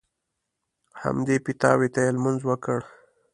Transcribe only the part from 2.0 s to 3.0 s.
یې لمونځ وکړ.